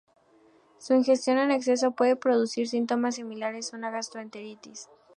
Su 0.79 0.95
ingestión 0.95 1.37
en 1.37 1.51
exceso 1.51 1.91
puede 1.91 2.15
producir 2.15 2.67
síntomas 2.67 3.13
similares 3.17 3.71
a 3.71 3.77
una 3.77 3.91
gastroenteritis. 3.91 4.89